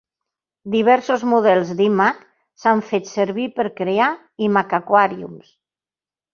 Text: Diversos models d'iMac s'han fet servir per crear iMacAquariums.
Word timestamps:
Diversos 0.75 1.25
models 1.33 1.73
d'iMac 1.81 2.25
s'han 2.63 2.83
fet 2.89 3.11
servir 3.13 3.47
per 3.61 3.69
crear 3.83 4.11
iMacAquariums. 4.51 5.57